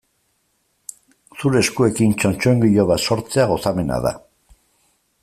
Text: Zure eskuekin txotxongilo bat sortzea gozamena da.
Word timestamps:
Zure 1.41 1.61
eskuekin 1.65 2.17
txotxongilo 2.23 2.89
bat 2.93 3.07
sortzea 3.11 3.47
gozamena 3.55 4.01
da. 4.07 4.19